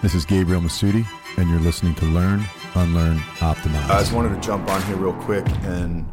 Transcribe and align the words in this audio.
This 0.00 0.14
is 0.14 0.24
Gabriel 0.24 0.60
Masudi, 0.60 1.04
and 1.38 1.50
you're 1.50 1.58
listening 1.58 1.92
to 1.96 2.04
Learn, 2.04 2.44
Unlearn, 2.76 3.18
Optimize. 3.40 3.90
I 3.90 3.98
just 3.98 4.12
wanted 4.12 4.32
to 4.32 4.40
jump 4.40 4.68
on 4.70 4.80
here 4.82 4.94
real 4.94 5.12
quick 5.24 5.44
and 5.64 6.08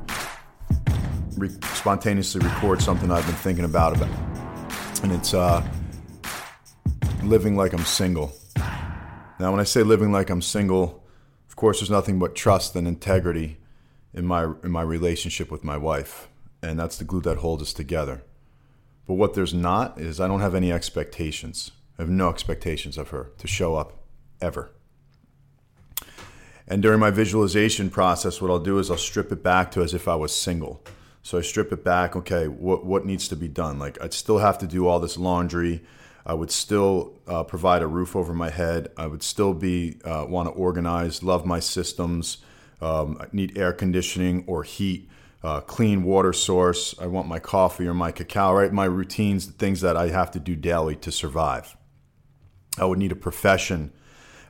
re- 1.38 1.52
spontaneously 1.76 2.42
record 2.42 2.82
something 2.82 3.12
I've 3.12 3.26
been 3.28 3.36
thinking 3.36 3.64
about, 3.64 3.96
about. 3.96 4.10
and 5.04 5.12
it's 5.12 5.36
uh, 5.36 5.64
living 7.24 7.56
like 7.56 7.74
I'm 7.74 7.86
single. 7.86 8.34
Now, 9.40 9.52
when 9.52 9.60
I 9.60 9.66
say 9.66 9.84
living 9.84 10.12
like 10.12 10.32
I'm 10.32 10.42
single, 10.42 11.06
of 11.48 11.56
course, 11.56 11.80
there's 11.80 11.92
nothing 11.92 12.18
but 12.18 12.34
trust 12.34 12.76
and 12.76 12.88
integrity 12.88 13.60
in 14.16 14.26
my 14.26 14.46
in 14.64 14.72
my 14.72 14.82
relationship 14.82 15.52
with 15.52 15.64
my 15.64 15.78
wife, 15.78 16.28
and 16.64 16.80
that's 16.80 16.98
the 16.98 17.04
glue 17.04 17.22
that 17.22 17.38
holds 17.38 17.62
us 17.62 17.72
together. 17.72 18.24
But 19.06 19.14
what 19.14 19.36
there's 19.36 19.54
not 19.54 20.02
is 20.02 20.20
I 20.20 20.28
don't 20.28 20.42
have 20.42 20.56
any 20.56 20.72
expectations. 20.72 21.72
I 21.98 22.02
have 22.02 22.10
no 22.10 22.30
expectations 22.30 22.98
of 22.98 23.10
her 23.10 23.32
to 23.38 23.48
show 23.48 23.76
up 23.76 23.94
ever. 24.42 24.72
And 26.68 26.82
during 26.82 27.00
my 27.00 27.12
visualization 27.12 27.90
process, 27.90 28.42
what 28.42 28.50
I'll 28.50 28.60
do 28.60 28.80
is 28.80 28.90
I'll 28.90 28.98
strip 28.98 29.32
it 29.32 29.44
back 29.44 29.72
to 29.72 29.82
as 29.82 29.94
if 29.94 30.08
I 30.08 30.16
was 30.16 30.36
single. 30.36 30.84
So 31.22 31.38
I 31.38 31.42
strip 31.42 31.72
it 31.72 31.84
back. 31.84 32.16
Okay, 32.16 32.48
what 32.48 32.86
what 32.86 33.06
needs 33.06 33.28
to 33.30 33.36
be 33.36 33.48
done? 33.48 33.80
Like 33.80 34.02
I'd 34.02 34.14
still 34.14 34.40
have 34.40 34.58
to 34.60 34.68
do 34.68 34.88
all 34.88 35.00
this 35.00 35.18
laundry. 35.18 35.84
I 36.26 36.34
would 36.34 36.52
still 36.52 37.20
uh, 37.28 37.44
provide 37.44 37.84
a 37.84 37.88
roof 37.88 38.16
over 38.16 38.34
my 38.34 38.50
head. 38.50 38.92
I 38.98 39.08
would 39.08 39.22
still 39.24 39.54
be 39.54 39.98
uh, 40.04 40.26
want 40.28 40.50
to 40.50 40.54
organize, 40.54 41.24
love 41.24 41.46
my 41.46 41.60
systems. 41.60 42.40
Um, 42.82 43.18
I 43.20 43.28
need 43.32 43.58
air 43.58 43.74
conditioning 43.74 44.44
or 44.48 44.64
heat, 44.64 45.08
uh, 45.44 45.62
clean 45.62 46.04
water 46.04 46.34
source. 46.34 46.96
I 47.00 47.08
want 47.08 47.28
my 47.28 47.40
coffee 47.40 47.88
or 47.88 47.94
my 47.94 48.12
cacao. 48.12 48.54
Right, 48.54 48.74
my 48.74 48.86
routines, 48.86 49.48
the 49.48 49.54
things 49.54 49.82
that 49.82 49.96
I 49.96 50.10
have 50.10 50.32
to 50.32 50.40
do 50.40 50.56
daily 50.56 50.96
to 50.98 51.12
survive. 51.12 51.78
I 52.78 52.86
would 52.86 53.00
need 53.00 53.12
a 53.12 53.16
profession. 53.16 53.92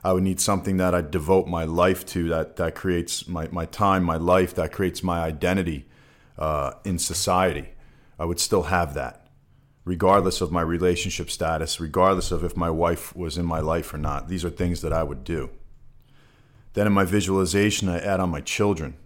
I 0.02 0.12
would 0.12 0.22
need 0.22 0.40
something 0.40 0.76
that 0.76 0.94
I 0.94 1.02
devote 1.02 1.46
my 1.46 1.64
life 1.64 2.04
to, 2.06 2.28
that 2.28 2.56
that 2.56 2.74
creates 2.74 3.26
my, 3.26 3.48
my 3.48 3.66
time, 3.66 4.04
my 4.04 4.16
life, 4.16 4.54
that 4.54 4.72
creates 4.72 5.02
my 5.02 5.20
identity 5.20 5.86
uh, 6.38 6.72
in 6.84 6.98
society. 6.98 7.70
I 8.18 8.24
would 8.24 8.40
still 8.40 8.64
have 8.64 8.94
that, 8.94 9.28
regardless 9.84 10.40
of 10.40 10.52
my 10.52 10.62
relationship 10.62 11.30
status, 11.30 11.80
regardless 11.80 12.30
of 12.30 12.44
if 12.44 12.56
my 12.56 12.70
wife 12.70 13.14
was 13.14 13.36
in 13.36 13.44
my 13.44 13.60
life 13.60 13.92
or 13.92 13.98
not. 13.98 14.28
These 14.28 14.44
are 14.44 14.50
things 14.50 14.80
that 14.82 14.92
I 14.92 15.02
would 15.02 15.24
do. 15.24 15.50
Then 16.74 16.86
in 16.86 16.92
my 16.92 17.04
visualization, 17.04 17.88
I 17.88 17.98
add 17.98 18.20
on 18.20 18.30
my 18.30 18.40
children. 18.40 18.96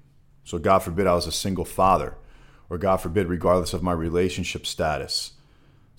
So, 0.45 0.59
God 0.59 0.81
forbid 0.81 1.07
I 1.07 1.15
was 1.15 1.27
a 1.27 1.33
single 1.33 1.65
father, 1.65 2.17
or 2.69 2.79
God 2.79 2.97
forbid, 2.97 3.29
regardless 3.29 3.73
of 3.73 3.83
my 3.83 3.93
relationship 3.93 4.67
status. 4.67 5.33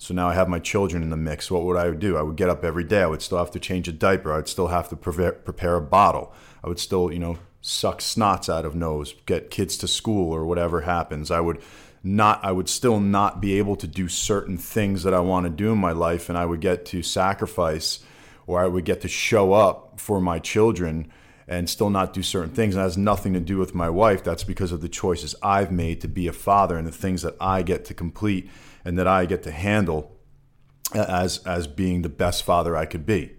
So 0.02 0.14
now 0.14 0.28
I 0.28 0.34
have 0.34 0.48
my 0.48 0.58
children 0.58 1.00
in 1.04 1.10
the 1.10 1.16
mix. 1.16 1.48
What 1.48 1.62
would 1.62 1.76
I 1.76 1.88
do? 1.92 2.16
I 2.16 2.22
would 2.22 2.34
get 2.34 2.48
up 2.48 2.64
every 2.64 2.82
day. 2.82 3.02
I 3.02 3.06
would 3.06 3.22
still 3.22 3.38
have 3.38 3.52
to 3.52 3.60
change 3.60 3.86
a 3.86 3.92
diaper. 3.92 4.32
I'd 4.32 4.48
still 4.48 4.66
have 4.66 4.88
to 4.88 4.96
prepare, 4.96 5.30
prepare 5.30 5.76
a 5.76 5.80
bottle. 5.80 6.34
I 6.64 6.68
would 6.68 6.80
still, 6.80 7.12
you 7.12 7.20
know, 7.20 7.38
suck 7.60 8.00
snots 8.00 8.52
out 8.52 8.64
of 8.64 8.74
nose, 8.74 9.14
get 9.26 9.48
kids 9.48 9.78
to 9.78 9.86
school 9.86 10.32
or 10.32 10.44
whatever 10.44 10.80
happens. 10.80 11.30
I 11.30 11.38
would 11.38 11.62
not 12.02 12.44
I 12.44 12.50
would 12.50 12.68
still 12.68 12.98
not 12.98 13.40
be 13.40 13.56
able 13.58 13.76
to 13.76 13.86
do 13.86 14.08
certain 14.08 14.58
things 14.58 15.04
that 15.04 15.14
I 15.14 15.20
want 15.20 15.44
to 15.44 15.50
do 15.50 15.70
in 15.70 15.78
my 15.78 15.92
life 15.92 16.28
and 16.28 16.36
I 16.36 16.46
would 16.46 16.60
get 16.60 16.84
to 16.86 17.04
sacrifice 17.04 18.00
or 18.48 18.60
I 18.60 18.66
would 18.66 18.84
get 18.84 19.02
to 19.02 19.08
show 19.08 19.52
up 19.52 20.00
for 20.00 20.20
my 20.20 20.40
children 20.40 21.12
and 21.46 21.70
still 21.70 21.90
not 21.90 22.12
do 22.12 22.24
certain 22.24 22.52
things. 22.52 22.74
And 22.74 22.80
that 22.80 22.86
has 22.86 22.98
nothing 22.98 23.34
to 23.34 23.40
do 23.40 23.56
with 23.56 23.72
my 23.72 23.88
wife. 23.88 24.24
That's 24.24 24.42
because 24.42 24.72
of 24.72 24.80
the 24.80 24.88
choices 24.88 25.36
I've 25.44 25.70
made 25.70 26.00
to 26.00 26.08
be 26.08 26.26
a 26.26 26.32
father 26.32 26.76
and 26.76 26.88
the 26.88 26.90
things 26.92 27.22
that 27.22 27.36
I 27.40 27.62
get 27.62 27.84
to 27.84 27.94
complete 27.94 28.50
and 28.84 28.98
that 28.98 29.06
I 29.06 29.26
get 29.26 29.42
to 29.44 29.50
handle 29.50 30.16
uh, 30.94 31.04
as 31.08 31.38
as 31.46 31.66
being 31.66 32.02
the 32.02 32.08
best 32.08 32.42
father 32.42 32.76
I 32.76 32.86
could 32.86 33.06
be. 33.06 33.32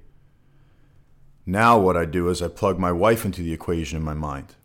Now 1.46 1.78
what 1.78 1.98
I 1.98 2.06
do 2.06 2.30
is 2.30 2.42
I 2.42 2.48
plug 2.48 2.80
my 2.80 2.92
wife 2.92 3.26
into 3.26 3.42
the 3.42 3.54
equation 3.54 3.98
in 3.98 4.04
my 4.04 4.14
mind. 4.14 4.56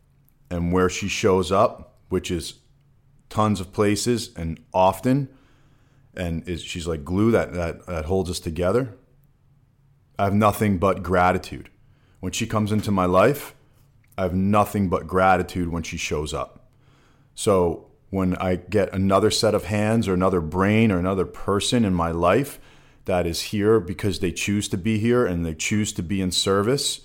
And 0.49 0.73
where 0.73 0.89
she 0.89 1.07
shows 1.07 1.51
up, 1.51 1.97
which 2.07 2.31
is 2.31 2.55
tons 3.29 3.59
of 3.59 3.71
places 3.71 4.31
and 4.35 4.59
often, 4.73 5.29
and 6.15 6.47
is 6.47 6.63
she's 6.63 6.87
like 6.87 7.05
glue 7.05 7.31
that, 7.31 7.53
that 7.53 7.85
that 7.85 8.05
holds 8.05 8.29
us 8.29 8.39
together. 8.39 8.95
I 10.17 10.23
have 10.23 10.33
nothing 10.33 10.79
but 10.79 11.03
gratitude. 11.03 11.69
When 12.19 12.31
she 12.31 12.47
comes 12.47 12.71
into 12.71 12.91
my 12.91 13.05
life, 13.05 13.55
I 14.17 14.23
have 14.23 14.33
nothing 14.33 14.89
but 14.89 15.07
gratitude 15.07 15.69
when 15.69 15.83
she 15.83 15.95
shows 15.95 16.33
up. 16.33 16.67
So 17.35 17.88
when 18.09 18.35
I 18.37 18.55
get 18.55 18.93
another 18.93 19.29
set 19.31 19.53
of 19.53 19.65
hands 19.65 20.07
or 20.07 20.13
another 20.13 20.41
brain 20.41 20.91
or 20.91 20.97
another 20.97 21.25
person 21.25 21.85
in 21.85 21.93
my 21.93 22.11
life 22.11 22.59
that 23.05 23.25
is 23.25 23.41
here 23.41 23.79
because 23.79 24.19
they 24.19 24.31
choose 24.31 24.67
to 24.69 24.77
be 24.77 24.99
here 24.99 25.25
and 25.25 25.45
they 25.45 25.53
choose 25.53 25.93
to 25.93 26.03
be 26.03 26.21
in 26.21 26.31
service 26.31 27.01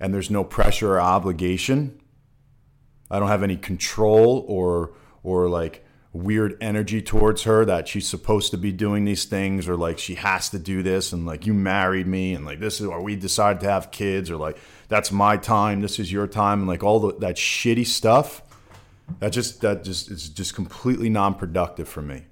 and 0.00 0.12
there's 0.12 0.30
no 0.30 0.44
pressure 0.44 0.94
or 0.94 1.00
obligation. 1.00 2.00
I 3.10 3.18
don't 3.18 3.28
have 3.28 3.42
any 3.42 3.56
control 3.56 4.44
or 4.48 4.92
or 5.22 5.48
like 5.48 5.84
weird 6.12 6.56
energy 6.60 7.02
towards 7.02 7.42
her 7.42 7.64
that 7.64 7.88
she's 7.88 8.06
supposed 8.06 8.52
to 8.52 8.56
be 8.56 8.70
doing 8.70 9.04
these 9.04 9.24
things 9.24 9.68
or 9.68 9.76
like 9.76 9.98
she 9.98 10.14
has 10.14 10.48
to 10.48 10.58
do 10.60 10.80
this 10.80 11.12
and 11.12 11.26
like 11.26 11.44
you 11.44 11.52
married 11.52 12.06
me 12.06 12.34
and 12.34 12.44
like 12.44 12.60
this 12.60 12.80
is 12.80 12.86
or 12.86 13.02
we 13.02 13.16
decided 13.16 13.60
to 13.60 13.68
have 13.68 13.90
kids 13.90 14.30
or 14.30 14.36
like 14.36 14.56
that's 14.88 15.10
my 15.10 15.36
time 15.36 15.80
this 15.80 15.98
is 15.98 16.12
your 16.12 16.28
time 16.28 16.60
and 16.60 16.68
like 16.68 16.84
all 16.84 17.00
the, 17.00 17.18
that 17.18 17.34
shitty 17.34 17.84
stuff 17.84 18.42
that 19.20 19.30
just 19.30 19.60
that 19.60 19.84
just 19.84 20.10
is 20.10 20.28
just 20.28 20.54
completely 20.54 21.08
non-productive 21.08 21.88
for 21.88 22.02
me. 22.02 22.24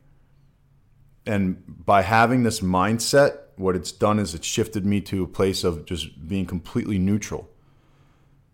And 1.27 1.63
by 1.67 2.03
having 2.03 2.43
this 2.43 2.61
mindset 2.61 3.39
what 3.57 3.77
it's 3.77 3.93
done 3.93 4.19
is 4.19 4.35
it's 4.35 4.47
shifted 4.47 4.85
me 4.85 5.01
to 5.01 5.23
a 5.23 5.27
place 5.27 5.63
of 5.63 5.85
just 5.85 6.27
being 6.27 6.47
completely 6.47 6.99
neutral. 6.99 7.49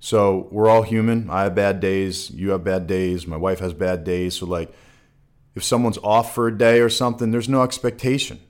So 0.00 0.48
we're 0.50 0.68
all 0.68 0.82
human. 0.82 1.30
I 1.30 1.44
have 1.44 1.54
bad 1.54 1.80
days. 1.80 2.30
You 2.30 2.50
have 2.50 2.64
bad 2.64 2.86
days. 2.86 3.26
My 3.26 3.36
wife 3.36 3.60
has 3.60 3.72
bad 3.72 4.04
days. 4.04 4.36
So 4.36 4.46
like 4.46 4.72
if 5.54 5.64
someone's 5.64 5.98
off 5.98 6.34
for 6.34 6.46
a 6.46 6.56
day 6.56 6.80
or 6.80 6.88
something 6.88 7.30
there's 7.30 7.48
no 7.48 7.62
expectation. 7.62 8.40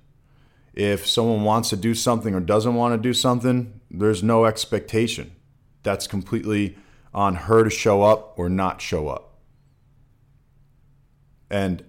If 0.74 1.06
someone 1.06 1.42
wants 1.44 1.70
to 1.70 1.76
do 1.76 1.94
something 1.94 2.34
or 2.34 2.40
doesn't 2.40 2.74
want 2.74 2.94
to 2.94 2.98
do 2.98 3.14
something 3.14 3.80
there's 3.90 4.22
no 4.22 4.44
expectation. 4.44 5.34
That's 5.82 6.06
completely 6.06 6.76
on 7.14 7.34
her 7.34 7.64
to 7.64 7.70
show 7.70 8.02
up 8.02 8.38
or 8.38 8.48
not 8.48 8.80
show 8.80 9.08
up 9.08 9.28
and 11.50 11.84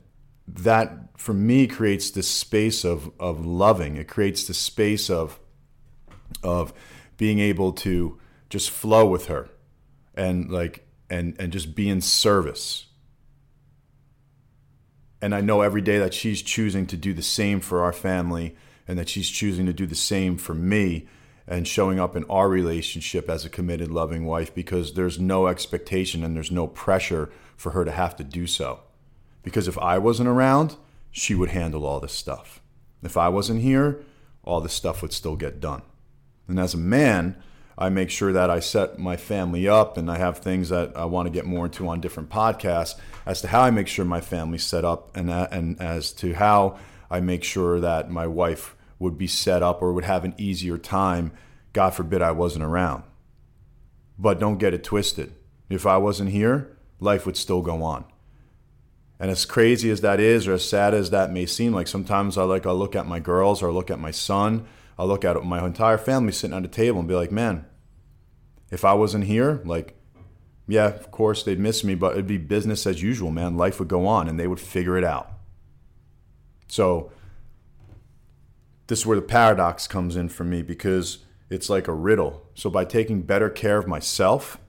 that 0.47 1.09
for 1.18 1.34
me 1.34 1.68
creates 1.68 2.09
this 2.09 2.28
space 2.28 2.84
of 2.84 3.12
of 3.20 3.46
loving. 3.46 3.97
It 3.97 4.08
creates 4.08 4.46
the 4.46 4.53
space 4.53 5.09
of 5.09 5.40
of 6.44 6.74
being 7.18 7.40
able 7.40 7.74
to 7.74 8.18
just 8.50 8.70
flow 8.70 9.06
with 9.06 9.28
her 9.28 9.50
and 10.16 10.50
like 10.50 10.88
and 11.09 11.36
and 11.40 11.52
just 11.52 11.75
be 11.75 11.90
in 11.90 12.02
service. 12.02 12.86
And 15.22 15.36
I 15.36 15.42
know 15.42 15.62
every 15.62 15.81
day 15.81 16.00
that 16.00 16.14
she's 16.14 16.41
choosing 16.41 16.86
to 16.88 16.97
do 16.97 17.14
the 17.14 17.22
same 17.22 17.59
for 17.59 17.84
our 17.84 17.91
family 17.91 18.56
and 18.88 18.97
that 18.97 19.09
she's 19.09 19.30
choosing 19.30 19.66
to 19.66 19.74
do 19.74 19.86
the 19.86 19.94
same 19.94 20.38
for 20.38 20.53
me 20.53 21.08
and 21.46 21.68
showing 21.68 22.00
up 22.00 22.16
in 22.16 22.24
our 22.26 22.47
relationship 22.47 23.30
as 23.30 23.44
a 23.44 23.50
committed 23.50 23.91
loving 23.91 24.26
wife 24.26 24.56
because 24.56 24.94
there's 24.94 25.20
no 25.20 25.47
expectation 25.47 26.24
and 26.24 26.36
there's 26.36 26.52
no 26.52 26.68
pressure 26.68 27.30
for 27.58 27.72
her 27.72 27.84
to 27.84 27.91
have 27.91 28.16
to 28.16 28.24
do 28.24 28.47
so 28.47 28.80
because 29.44 29.68
if 29.68 29.78
I 29.78 29.98
wasn't 29.98 30.30
around, 30.30 30.76
she 31.12 31.36
would 31.36 31.50
handle 31.50 31.86
all 31.86 32.00
this 32.00 32.14
stuff. 32.14 32.62
If 33.02 33.18
I 33.18 33.30
wasn't 33.30 33.62
here, 33.62 34.02
all 34.44 34.62
this 34.62 34.74
stuff 34.74 35.02
would 35.02 35.14
still 35.14 35.36
get 35.36 35.60
done. 35.60 35.82
And 36.48 36.60
as 36.60 36.74
a 36.74 36.78
man, 36.78 37.42
I 37.78 37.90
make 37.90 38.10
sure 38.10 38.34
that 38.34 38.50
I 38.50 38.60
set 38.60 39.00
my 39.00 39.16
family 39.16 39.68
up 39.68 39.98
and 39.98 40.12
I 40.12 40.18
have 40.18 40.40
things 40.40 40.70
that 40.70 40.96
I 40.98 41.06
want 41.06 41.28
to 41.28 41.32
get 41.32 41.46
more 41.46 41.66
into 41.66 41.88
on 41.88 42.02
different 42.02 42.30
podcasts 42.30 42.96
as 43.26 43.42
to 43.42 43.48
how 43.48 43.62
I 43.62 43.72
make 43.72 43.88
sure 43.88 44.04
my 44.04 44.20
family's 44.20 44.66
set 44.66 44.84
up 44.84 45.16
and, 45.16 45.30
uh, 45.30 45.48
and 45.52 45.80
as 45.82 46.12
to 46.14 46.34
how 46.34 46.78
I 47.10 47.22
make 47.22 47.44
sure 47.44 47.80
that 47.80 48.12
my 48.12 48.28
wife 48.28 48.76
would 49.00 49.18
be 49.18 49.28
set 49.28 49.64
up 49.64 49.82
or 49.82 49.94
would 49.94 50.04
have 50.04 50.26
an 50.26 50.36
easier 50.38 50.78
time. 50.78 51.32
God 51.72 51.92
forbid 51.92 52.22
I 52.22 52.32
wasn't 52.32 52.66
around. 52.66 53.03
But 54.18 54.40
don't 54.40 54.58
get 54.58 54.74
it 54.74 54.84
twisted. 54.84 55.34
If 55.70 55.85
I 55.85 55.97
wasn't 55.97 56.32
here, 56.32 56.76
life 57.00 57.26
would 57.26 57.38
still 57.38 57.62
go 57.62 57.82
on. 57.82 58.03
And 59.20 59.30
as 59.30 59.46
crazy 59.46 59.90
as 59.90 60.02
that 60.02 60.20
is, 60.20 60.48
or 60.48 60.54
as 60.54 60.68
sad 60.68 60.94
as 60.94 61.10
that 61.10 61.32
may 61.32 61.46
seem, 61.46 61.74
like 61.74 61.88
sometimes 61.88 62.38
I 62.38 62.44
like 62.44 62.66
I 62.66 62.72
look 62.72 62.96
at 62.96 63.06
my 63.06 63.20
girls 63.20 63.62
or 63.62 63.70
I 63.70 63.74
look 63.74 63.92
at 63.92 64.00
my 64.00 64.12
son, 64.12 64.66
I 64.98 65.04
look 65.04 65.26
at 65.26 65.44
my 65.44 65.66
entire 65.66 65.98
family 65.98 66.32
sitting 66.32 66.56
at 66.56 66.64
a 66.64 66.70
table 66.70 67.00
and 67.00 67.08
be 67.08 67.16
like, 67.16 67.32
man, 67.32 67.66
if 68.72 68.86
I 68.86 68.94
wasn't 68.94 69.26
here, 69.26 69.62
like, 69.66 69.96
yeah, 70.68 70.88
of 70.88 71.12
course 71.12 71.44
they'd 71.44 71.60
miss 71.60 71.84
me, 71.84 71.96
but 71.96 72.14
it'd 72.14 72.28
be 72.28 72.38
business 72.38 72.88
as 72.88 73.02
usual, 73.02 73.32
man. 73.32 73.58
Life 73.58 73.80
would 73.80 73.88
go 73.88 74.08
on 74.08 74.30
and 74.30 74.40
they 74.40 74.48
would 74.48 74.60
figure 74.60 74.98
it 74.98 75.04
out. 75.04 75.32
So 76.68 77.12
this 78.88 79.00
is 79.00 79.06
where 79.06 79.18
the 79.18 79.22
paradox 79.22 79.88
comes 79.88 80.16
in 80.16 80.30
for 80.30 80.44
me 80.44 80.62
because 80.62 81.20
it's 81.50 81.70
like 81.70 81.88
a 81.88 81.94
riddle. 81.94 82.48
So 82.54 82.70
by 82.70 82.86
taking 82.86 83.24
better 83.24 83.50
care 83.50 83.78
of 83.78 83.88
myself 83.88 84.60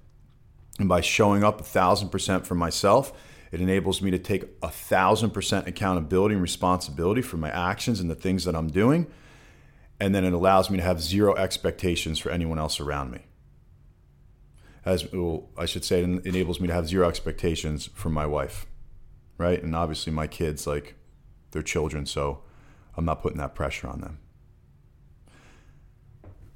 and 0.79 0.88
by 0.88 1.02
showing 1.02 1.44
up 1.44 1.61
a 1.61 1.64
thousand 1.64 2.08
percent 2.08 2.47
for 2.47 2.55
myself, 2.55 3.12
it 3.52 3.61
enables 3.61 4.00
me 4.00 4.11
to 4.11 4.19
take 4.19 4.44
a 4.62 4.70
thousand 4.70 5.31
percent 5.31 5.67
accountability 5.67 6.35
and 6.35 6.43
responsibility 6.43 7.23
for 7.23 7.37
my 7.37 7.50
actions 7.50 8.00
and 8.00 8.11
the 8.11 8.14
things 8.14 8.44
that 8.44 8.55
I'm 8.55 8.69
doing. 8.69 9.06
and 10.00 10.14
then 10.14 10.25
it 10.25 10.32
allows 10.32 10.70
me 10.70 10.79
to 10.79 10.82
have 10.82 11.00
zero 11.00 11.37
expectations 11.37 12.19
for 12.19 12.31
anyone 12.31 12.58
else 12.58 12.81
around 12.81 13.11
me. 13.12 13.20
As 14.85 15.12
well, 15.12 15.50
I 15.58 15.67
should 15.67 15.85
say, 15.85 16.02
it 16.02 16.26
enables 16.26 16.58
me 16.58 16.67
to 16.69 16.73
have 16.73 16.88
zero 16.88 17.06
expectations 17.06 17.91
from 17.94 18.14
my 18.14 18.25
wife, 18.25 18.67
right? 19.37 19.62
And 19.62 19.76
obviously, 19.76 20.11
my 20.11 20.26
kids, 20.26 20.67
like, 20.67 20.94
they're 21.50 21.62
children, 21.62 22.06
so 22.06 22.43
I'm 22.97 23.05
not 23.05 23.20
putting 23.20 23.38
that 23.38 23.55
pressure 23.55 23.88
on 23.88 24.00
them. 24.00 24.19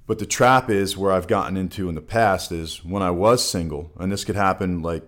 But 0.06 0.19
the 0.19 0.26
trap 0.26 0.70
is 0.70 0.96
where 0.96 1.12
I've 1.12 1.29
gotten 1.29 1.56
into 1.58 1.88
in 1.91 1.94
the 1.94 2.00
past 2.00 2.50
is 2.50 2.82
when 2.82 3.02
I 3.02 3.11
was 3.11 3.46
single, 3.46 3.93
and 3.99 4.11
this 4.11 4.25
could 4.25 4.37
happen 4.37 4.81
like 4.81 5.02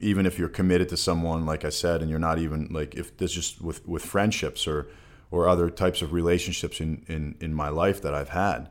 even 0.00 0.26
if 0.26 0.38
you're 0.38 0.48
committed 0.48 0.88
to 0.88 0.96
someone, 0.96 1.44
like 1.44 1.64
I 1.64 1.68
said, 1.68 2.00
and 2.00 2.10
you're 2.10 2.18
not 2.18 2.38
even 2.38 2.68
like 2.70 2.94
if 2.94 3.16
this 3.18 3.32
just 3.32 3.60
with 3.60 3.86
with 3.86 4.04
friendships 4.04 4.66
or 4.66 4.88
or 5.30 5.48
other 5.48 5.70
types 5.70 6.02
of 6.02 6.12
relationships 6.12 6.80
in 6.80 7.04
in 7.06 7.36
in 7.40 7.54
my 7.54 7.68
life 7.68 8.00
that 8.02 8.14
I've 8.14 8.30
had, 8.30 8.68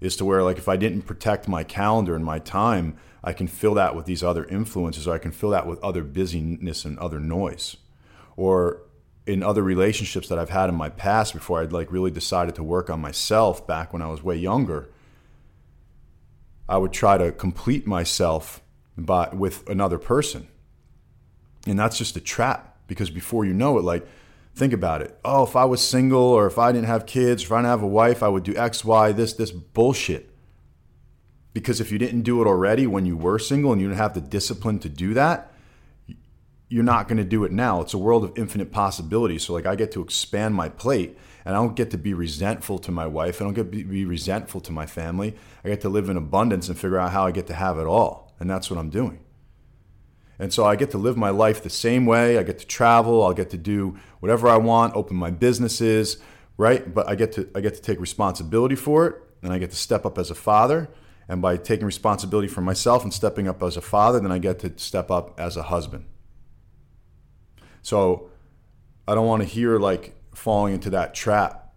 is 0.00 0.16
to 0.16 0.24
where 0.24 0.42
like 0.42 0.58
if 0.58 0.68
I 0.68 0.76
didn't 0.76 1.02
protect 1.02 1.46
my 1.46 1.62
calendar 1.62 2.16
and 2.16 2.24
my 2.24 2.38
time, 2.38 2.96
I 3.22 3.32
can 3.32 3.46
fill 3.46 3.74
that 3.74 3.94
with 3.94 4.06
these 4.06 4.22
other 4.22 4.44
influences, 4.46 5.06
or 5.06 5.14
I 5.14 5.18
can 5.18 5.32
fill 5.32 5.50
that 5.50 5.66
with 5.66 5.78
other 5.84 6.02
busyness 6.02 6.84
and 6.84 6.98
other 6.98 7.20
noise, 7.20 7.76
or 8.36 8.82
in 9.26 9.42
other 9.42 9.62
relationships 9.62 10.28
that 10.28 10.38
I've 10.38 10.50
had 10.50 10.70
in 10.70 10.74
my 10.74 10.88
past 10.88 11.34
before 11.34 11.60
I'd 11.60 11.72
like 11.72 11.92
really 11.92 12.10
decided 12.10 12.54
to 12.54 12.62
work 12.62 12.88
on 12.88 13.00
myself 13.00 13.66
back 13.66 13.92
when 13.92 14.00
I 14.00 14.08
was 14.08 14.22
way 14.22 14.36
younger, 14.36 14.88
I 16.68 16.78
would 16.78 16.92
try 16.92 17.18
to 17.18 17.30
complete 17.30 17.86
myself 17.86 18.62
by 19.04 19.28
with 19.32 19.68
another 19.68 19.98
person. 19.98 20.48
And 21.66 21.78
that's 21.78 21.98
just 21.98 22.16
a 22.16 22.20
trap 22.20 22.78
because 22.86 23.10
before 23.10 23.44
you 23.44 23.52
know 23.52 23.78
it, 23.78 23.82
like 23.82 24.06
think 24.54 24.72
about 24.72 25.02
it. 25.02 25.18
Oh, 25.24 25.44
if 25.44 25.56
I 25.56 25.64
was 25.64 25.86
single 25.86 26.22
or 26.22 26.46
if 26.46 26.58
I 26.58 26.72
didn't 26.72 26.86
have 26.86 27.06
kids, 27.06 27.42
if 27.44 27.52
I 27.52 27.58
didn't 27.58 27.70
have 27.70 27.82
a 27.82 27.86
wife, 27.86 28.22
I 28.22 28.28
would 28.28 28.42
do 28.42 28.56
X, 28.56 28.84
Y, 28.84 29.12
this, 29.12 29.32
this 29.32 29.50
bullshit. 29.50 30.30
Because 31.52 31.80
if 31.80 31.90
you 31.90 31.98
didn't 31.98 32.22
do 32.22 32.40
it 32.40 32.46
already 32.46 32.86
when 32.86 33.06
you 33.06 33.16
were 33.16 33.38
single 33.38 33.72
and 33.72 33.80
you 33.80 33.88
didn't 33.88 33.98
have 33.98 34.14
the 34.14 34.20
discipline 34.20 34.78
to 34.80 34.88
do 34.88 35.14
that, 35.14 35.52
you're 36.68 36.84
not 36.84 37.08
going 37.08 37.18
to 37.18 37.24
do 37.24 37.44
it 37.44 37.50
now. 37.50 37.80
It's 37.80 37.94
a 37.94 37.98
world 37.98 38.22
of 38.22 38.38
infinite 38.38 38.70
possibilities. 38.70 39.44
So 39.44 39.52
like 39.52 39.66
I 39.66 39.74
get 39.74 39.90
to 39.92 40.02
expand 40.02 40.54
my 40.54 40.68
plate 40.68 41.18
and 41.44 41.54
I 41.54 41.58
don't 41.58 41.74
get 41.74 41.90
to 41.90 41.98
be 41.98 42.14
resentful 42.14 42.78
to 42.80 42.92
my 42.92 43.06
wife. 43.06 43.40
I 43.40 43.44
don't 43.44 43.54
get 43.54 43.72
to 43.72 43.84
be 43.84 44.04
resentful 44.04 44.60
to 44.60 44.72
my 44.72 44.86
family. 44.86 45.34
I 45.64 45.68
get 45.68 45.80
to 45.80 45.88
live 45.88 46.08
in 46.08 46.16
abundance 46.16 46.68
and 46.68 46.78
figure 46.78 46.98
out 46.98 47.10
how 47.10 47.26
I 47.26 47.32
get 47.32 47.48
to 47.48 47.54
have 47.54 47.78
it 47.78 47.86
all. 47.86 48.29
And 48.40 48.48
that's 48.50 48.70
what 48.70 48.78
I'm 48.78 48.90
doing. 48.90 49.20
And 50.38 50.52
so 50.52 50.64
I 50.64 50.74
get 50.74 50.90
to 50.92 50.98
live 50.98 51.18
my 51.18 51.28
life 51.28 51.62
the 51.62 51.68
same 51.68 52.06
way. 52.06 52.38
I 52.38 52.42
get 52.42 52.58
to 52.60 52.66
travel. 52.66 53.22
I'll 53.22 53.34
get 53.34 53.50
to 53.50 53.58
do 53.58 53.98
whatever 54.20 54.48
I 54.48 54.56
want, 54.56 54.96
open 54.96 55.16
my 55.16 55.30
businesses, 55.30 56.16
right? 56.56 56.92
But 56.92 57.08
I 57.08 57.14
get 57.14 57.32
to 57.32 57.48
I 57.54 57.60
get 57.60 57.74
to 57.74 57.82
take 57.82 58.00
responsibility 58.00 58.74
for 58.74 59.06
it 59.06 59.16
and 59.42 59.52
I 59.52 59.58
get 59.58 59.70
to 59.70 59.76
step 59.76 60.06
up 60.06 60.16
as 60.18 60.30
a 60.30 60.34
father. 60.34 60.88
And 61.28 61.42
by 61.42 61.58
taking 61.58 61.86
responsibility 61.86 62.48
for 62.48 62.62
myself 62.62 63.04
and 63.04 63.12
stepping 63.12 63.46
up 63.46 63.62
as 63.62 63.76
a 63.76 63.80
father, 63.80 64.18
then 64.18 64.32
I 64.32 64.38
get 64.38 64.58
to 64.60 64.72
step 64.78 65.10
up 65.10 65.38
as 65.38 65.56
a 65.56 65.64
husband. 65.64 66.06
So 67.82 68.30
I 69.06 69.14
don't 69.14 69.26
want 69.26 69.42
to 69.42 69.48
hear 69.48 69.78
like 69.78 70.14
falling 70.34 70.74
into 70.74 70.90
that 70.90 71.14
trap 71.14 71.69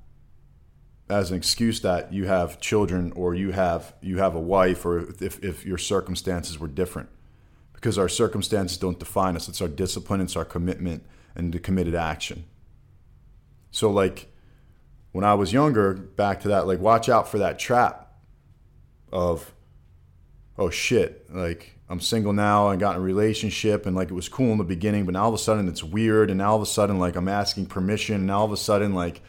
as 1.10 1.32
an 1.32 1.38
excuse 1.38 1.82
that 1.82 2.14
you 2.14 2.26
have 2.26 2.60
children 2.60 3.12
or 3.14 3.36
you 3.36 3.52
have 3.52 3.94
you 4.02 4.18
have 4.18 4.36
a 4.36 4.40
wife 4.40 4.86
or 4.86 5.00
if, 5.22 5.44
if 5.44 5.66
your 5.66 5.78
circumstances 5.78 6.58
were 6.58 6.68
different 6.68 7.10
because 7.74 7.98
our 7.98 8.10
circumstances 8.10 8.78
don't 8.78 9.00
define 9.00 9.36
us 9.36 9.50
it's 9.50 9.62
our 9.62 9.68
discipline 9.68 10.22
it's 10.22 10.36
our 10.36 10.46
commitment 10.46 11.04
and 11.36 11.54
the 11.54 11.60
committed 11.60 11.94
action 11.94 12.46
so 13.72 13.92
like 13.92 14.32
when 15.12 15.26
i 15.26 15.34
was 15.34 15.52
younger 15.52 15.94
back 15.94 16.40
to 16.42 16.48
that 16.48 16.66
like 16.66 16.80
watch 16.80 17.10
out 17.10 17.28
for 17.28 17.38
that 17.38 17.60
trap 17.60 18.14
of 19.12 19.54
oh 20.58 20.70
shit 20.70 21.30
like 21.34 21.74
I'm 21.94 22.00
single 22.00 22.34
now. 22.34 22.70
I 22.70 22.76
got 22.76 22.96
in 22.96 23.02
a 23.02 23.04
relationship 23.04 23.86
and 23.86 23.96
like 23.96 24.10
it 24.10 24.16
was 24.16 24.28
cool 24.28 24.52
in 24.52 24.58
the 24.58 24.64
beginning, 24.64 25.06
but 25.06 25.12
now 25.12 25.24
all 25.24 25.30
of 25.30 25.36
a 25.36 25.38
sudden 25.38 25.68
it's 25.68 25.84
weird. 25.84 26.32
And 26.32 26.40
now 26.40 26.52
all 26.52 26.56
of 26.56 26.64
a 26.64 26.66
sudden, 26.66 26.98
like 26.98 27.16
I'm 27.16 27.28
asking 27.28 27.68
permission. 27.68 28.16
And 28.16 28.26
now 28.26 28.40
all 28.40 28.46
of 28.46 28.52
a 28.52 28.58
sudden, 28.58 28.96
like 28.96 29.22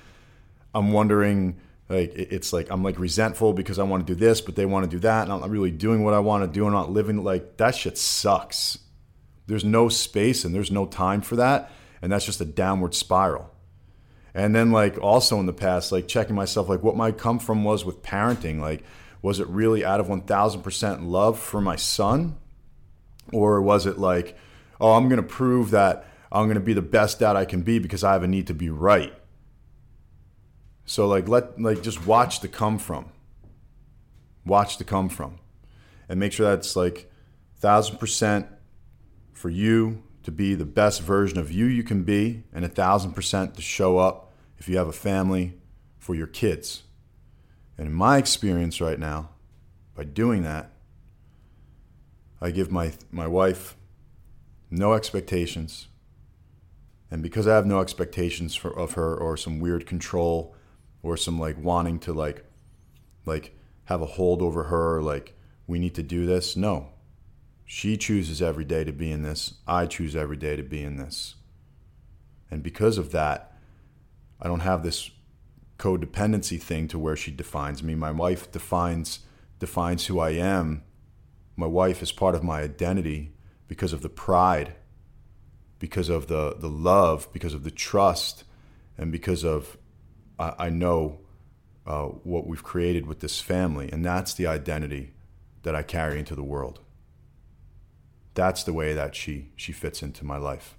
I'm 0.74 0.92
wondering, 0.92 1.60
like 1.88 2.12
it's 2.14 2.52
like 2.52 2.70
I'm 2.70 2.82
like 2.82 2.98
resentful 2.98 3.52
because 3.52 3.78
I 3.78 3.84
want 3.84 4.06
to 4.06 4.14
do 4.14 4.18
this, 4.18 4.40
but 4.40 4.56
they 4.56 4.66
want 4.66 4.90
to 4.90 4.96
do 4.96 5.00
that. 5.00 5.24
And 5.24 5.32
I'm 5.32 5.40
not 5.40 5.50
really 5.50 5.70
doing 5.70 6.02
what 6.02 6.14
I 6.14 6.18
want 6.18 6.44
to 6.44 6.48
do. 6.48 6.66
I'm 6.66 6.72
not 6.72 6.90
living 6.90 7.22
like 7.22 7.56
that 7.58 7.74
shit 7.74 7.98
sucks. 7.98 8.78
There's 9.46 9.64
no 9.64 9.88
space 9.88 10.44
and 10.44 10.54
there's 10.54 10.70
no 10.70 10.86
time 10.86 11.20
for 11.20 11.36
that. 11.36 11.70
And 12.00 12.10
that's 12.10 12.24
just 12.24 12.40
a 12.40 12.46
downward 12.46 12.94
spiral. 12.94 13.50
And 14.34 14.54
then 14.54 14.72
like 14.72 14.98
also 14.98 15.38
in 15.38 15.46
the 15.46 15.52
past, 15.52 15.92
like 15.92 16.08
checking 16.08 16.34
myself, 16.34 16.68
like 16.68 16.82
what 16.82 16.96
my 16.96 17.12
come 17.12 17.38
from 17.38 17.62
was 17.62 17.84
with 17.84 18.02
parenting, 18.02 18.60
like, 18.60 18.82
was 19.22 19.40
it 19.40 19.46
really 19.48 19.84
out 19.84 20.00
of 20.00 20.08
1000% 20.08 21.06
love 21.06 21.38
for 21.38 21.60
my 21.60 21.76
son 21.76 22.36
or 23.32 23.62
was 23.62 23.86
it 23.86 23.98
like, 23.98 24.36
oh, 24.80 24.92
I'm 24.92 25.08
to 25.08 25.22
prove 25.22 25.70
that 25.70 26.06
I'm 26.34 26.48
to 26.56 26.60
be 26.60 26.72
the 26.72 26.82
best 26.82 27.20
dad 27.20 27.36
I 27.36 27.44
can 27.44 27.62
be 27.62 27.78
because 27.78 28.02
I 28.02 28.12
have 28.12 28.24
a 28.24 28.28
need 28.28 28.48
to 28.48 28.54
be 28.54 28.68
right? 28.68 29.14
So 30.84 31.06
like 31.06 31.28
let 31.28 31.60
like 31.60 31.82
just 31.82 32.06
watch 32.06 32.40
the 32.40 32.48
come 32.48 32.78
from. 32.78 33.06
Watch 34.44 34.78
the 34.78 34.84
come 34.84 35.08
from. 35.08 35.38
And 36.08 36.20
make 36.20 36.32
sure 36.32 36.48
that's 36.48 36.76
like 36.76 37.10
thousand 37.56 37.98
percent 37.98 38.46
for 39.32 39.50
you 39.50 40.02
to 40.22 40.30
be 40.30 40.54
the 40.54 40.64
best 40.64 41.02
version 41.02 41.38
of 41.38 41.52
you 41.52 41.66
you 41.66 41.82
can 41.82 42.02
be, 42.02 42.44
and 42.52 42.64
a 42.64 42.68
thousand 42.68 43.12
percent 43.12 43.54
to 43.54 43.62
show 43.62 43.98
up 43.98 44.32
if 44.58 44.68
you 44.68 44.76
have 44.76 44.88
a 44.88 44.92
family 44.92 45.54
for 45.98 46.14
your 46.14 46.26
kids. 46.26 46.84
And 47.76 47.88
in 47.88 47.92
my 47.92 48.18
experience 48.18 48.80
right 48.80 48.98
now, 48.98 49.30
by 49.94 50.04
doing 50.04 50.42
that, 50.42 50.70
I 52.40 52.50
give 52.50 52.70
my, 52.70 52.92
my 53.10 53.26
wife 53.26 53.76
no 54.70 54.92
expectations. 54.92 55.88
And 57.10 57.22
because 57.22 57.46
I 57.46 57.54
have 57.54 57.66
no 57.66 57.80
expectations 57.80 58.54
for, 58.54 58.76
of 58.76 58.92
her 58.92 59.16
or 59.16 59.36
some 59.36 59.60
weird 59.60 59.86
control 59.86 60.54
or 61.04 61.16
some 61.16 61.38
like 61.38 61.56
wanting 61.62 62.00
to 62.00 62.12
like 62.12 62.44
like 63.24 63.56
have 63.84 64.02
a 64.02 64.06
hold 64.06 64.42
over 64.42 64.64
her 64.64 65.00
like 65.00 65.34
we 65.68 65.78
need 65.78 65.94
to 65.94 66.02
do 66.02 66.26
this, 66.26 66.56
no. 66.56 66.88
She 67.64 67.96
chooses 67.96 68.42
every 68.42 68.64
day 68.64 68.82
to 68.82 68.92
be 68.92 69.12
in 69.12 69.22
this. 69.22 69.54
I 69.66 69.86
choose 69.86 70.16
every 70.16 70.36
day 70.36 70.56
to 70.56 70.62
be 70.62 70.82
in 70.82 70.96
this. 70.96 71.36
And 72.50 72.62
because 72.62 72.98
of 72.98 73.12
that, 73.12 73.56
I 74.40 74.48
don't 74.48 74.60
have 74.60 74.82
this 74.82 75.10
codependency 75.78 76.60
thing 76.60 76.88
to 76.88 76.98
where 76.98 77.16
she 77.16 77.30
defines 77.30 77.82
me. 77.82 77.94
My 77.94 78.10
wife 78.10 78.50
defines 78.50 79.20
defines 79.60 80.06
who 80.06 80.18
I 80.18 80.30
am 80.30 80.82
my 81.56 81.66
wife 81.66 82.02
is 82.02 82.12
part 82.12 82.34
of 82.34 82.42
my 82.42 82.60
identity 82.60 83.32
because 83.68 83.92
of 83.92 84.02
the 84.02 84.08
pride, 84.08 84.74
because 85.78 86.08
of 86.08 86.26
the, 86.26 86.56
the 86.58 86.68
love, 86.68 87.28
because 87.32 87.54
of 87.54 87.64
the 87.64 87.70
trust, 87.70 88.44
and 88.98 89.12
because 89.12 89.44
of 89.44 89.76
I, 90.38 90.54
I 90.58 90.68
know 90.70 91.20
uh, 91.86 92.04
what 92.06 92.46
we've 92.46 92.62
created 92.62 93.06
with 93.06 93.20
this 93.20 93.40
family. 93.40 93.90
And 93.92 94.04
that's 94.04 94.34
the 94.34 94.46
identity 94.46 95.12
that 95.62 95.74
I 95.74 95.82
carry 95.82 96.18
into 96.18 96.34
the 96.34 96.42
world. 96.42 96.80
That's 98.34 98.64
the 98.64 98.72
way 98.72 98.94
that 98.94 99.14
she, 99.14 99.50
she 99.56 99.72
fits 99.72 100.02
into 100.02 100.24
my 100.24 100.36
life. 100.36 100.76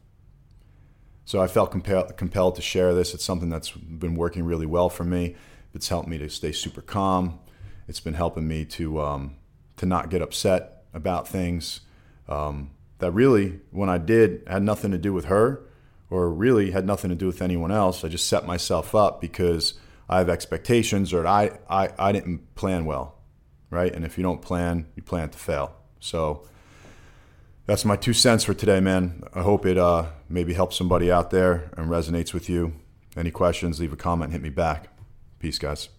So 1.23 1.41
I 1.41 1.47
felt 1.47 1.71
compel, 1.71 2.05
compelled 2.11 2.55
to 2.55 2.61
share 2.61 2.93
this. 2.93 3.13
It's 3.13 3.23
something 3.23 3.49
that's 3.49 3.71
been 3.71 4.15
working 4.15 4.43
really 4.43 4.65
well 4.65 4.89
for 4.89 5.03
me. 5.03 5.35
It's 5.73 5.89
helped 5.89 6.07
me 6.07 6.17
to 6.19 6.29
stay 6.29 6.51
super 6.51 6.81
calm. 6.81 7.39
It's 7.87 7.99
been 7.99 8.13
helping 8.13 8.47
me 8.47 8.65
to 8.65 9.01
um, 9.01 9.35
to 9.77 9.85
not 9.85 10.09
get 10.09 10.21
upset 10.21 10.85
about 10.93 11.27
things 11.27 11.81
um, 12.27 12.71
that 12.99 13.11
really, 13.11 13.59
when 13.71 13.89
I 13.89 13.97
did, 13.97 14.43
had 14.47 14.63
nothing 14.63 14.91
to 14.91 14.97
do 14.97 15.13
with 15.13 15.25
her 15.25 15.61
or 16.09 16.29
really 16.29 16.71
had 16.71 16.85
nothing 16.85 17.09
to 17.09 17.15
do 17.15 17.27
with 17.27 17.41
anyone 17.41 17.71
else. 17.71 18.03
I 18.03 18.09
just 18.09 18.27
set 18.27 18.45
myself 18.45 18.93
up 18.93 19.21
because 19.21 19.73
I 20.09 20.19
have 20.19 20.29
expectations 20.29 21.13
or 21.13 21.25
I, 21.25 21.57
I, 21.69 21.89
I 21.97 22.11
didn't 22.11 22.55
plan 22.55 22.85
well, 22.85 23.15
right? 23.69 23.93
And 23.93 24.05
if 24.05 24.17
you 24.17 24.23
don't 24.23 24.41
plan, 24.41 24.87
you 24.95 25.03
plan 25.03 25.29
to 25.29 25.37
fail. 25.37 25.75
So 25.99 26.47
that's 27.65 27.85
my 27.85 27.95
two 27.95 28.13
cents 28.13 28.43
for 28.43 28.53
today, 28.53 28.79
man. 28.79 29.23
I 29.33 29.41
hope 29.41 29.65
it 29.65 29.77
uh, 29.77 30.07
maybe 30.29 30.53
helps 30.53 30.75
somebody 30.75 31.11
out 31.11 31.31
there 31.31 31.71
and 31.75 31.89
resonates 31.89 32.33
with 32.33 32.49
you. 32.49 32.73
Any 33.17 33.31
questions, 33.31 33.79
leave 33.79 33.93
a 33.93 33.97
comment, 33.97 34.31
hit 34.31 34.41
me 34.41 34.49
back. 34.49 34.89
Peace, 35.39 35.57
guys. 35.57 35.89